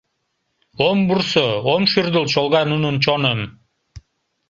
Ом 0.87 0.97
вурсо, 1.07 1.47
ом 1.73 1.83
шӱрдыл 1.91 2.25
чолга 2.33 2.61
нунын 2.71 2.95
чоным. 3.03 3.39